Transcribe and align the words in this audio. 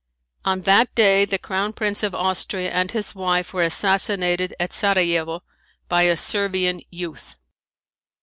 On 0.45 0.61
that 0.61 0.95
day 0.95 1.25
the 1.25 1.37
Crown 1.37 1.73
Prince 1.73 2.01
of 2.01 2.15
Austria 2.15 2.71
and 2.71 2.89
his 2.89 3.13
wife 3.13 3.53
were 3.53 3.61
assassinated 3.61 4.51
at 4.59 4.73
Sarajevo 4.73 5.43
by 5.87 6.01
a 6.09 6.17
Servian 6.17 6.81
youth. 6.89 7.35